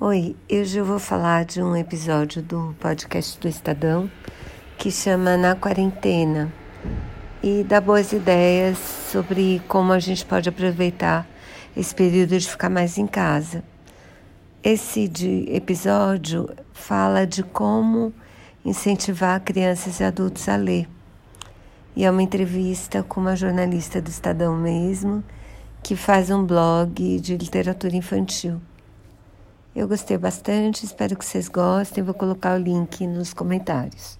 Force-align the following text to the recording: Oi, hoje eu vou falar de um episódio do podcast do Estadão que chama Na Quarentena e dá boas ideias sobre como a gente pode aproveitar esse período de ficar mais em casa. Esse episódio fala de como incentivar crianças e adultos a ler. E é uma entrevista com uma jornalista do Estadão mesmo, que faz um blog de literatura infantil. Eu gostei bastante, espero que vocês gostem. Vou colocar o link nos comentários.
Oi, 0.00 0.36
hoje 0.48 0.78
eu 0.78 0.84
vou 0.84 1.00
falar 1.00 1.44
de 1.44 1.60
um 1.60 1.74
episódio 1.74 2.40
do 2.40 2.72
podcast 2.78 3.36
do 3.40 3.48
Estadão 3.48 4.08
que 4.78 4.92
chama 4.92 5.36
Na 5.36 5.56
Quarentena 5.56 6.52
e 7.42 7.64
dá 7.64 7.80
boas 7.80 8.12
ideias 8.12 8.78
sobre 8.78 9.60
como 9.66 9.92
a 9.92 9.98
gente 9.98 10.24
pode 10.24 10.48
aproveitar 10.48 11.26
esse 11.76 11.92
período 11.92 12.38
de 12.38 12.48
ficar 12.48 12.70
mais 12.70 12.96
em 12.96 13.08
casa. 13.08 13.64
Esse 14.62 15.10
episódio 15.48 16.48
fala 16.72 17.26
de 17.26 17.42
como 17.42 18.14
incentivar 18.64 19.40
crianças 19.40 19.98
e 19.98 20.04
adultos 20.04 20.48
a 20.48 20.54
ler. 20.54 20.88
E 21.96 22.04
é 22.04 22.10
uma 22.10 22.22
entrevista 22.22 23.02
com 23.02 23.20
uma 23.20 23.34
jornalista 23.34 24.00
do 24.00 24.10
Estadão 24.10 24.56
mesmo, 24.56 25.24
que 25.82 25.96
faz 25.96 26.30
um 26.30 26.44
blog 26.44 27.18
de 27.18 27.36
literatura 27.36 27.96
infantil. 27.96 28.60
Eu 29.78 29.86
gostei 29.86 30.18
bastante, 30.18 30.84
espero 30.84 31.16
que 31.16 31.24
vocês 31.24 31.48
gostem. 31.48 32.02
Vou 32.02 32.12
colocar 32.12 32.58
o 32.58 32.60
link 32.60 33.06
nos 33.06 33.32
comentários. 33.32 34.18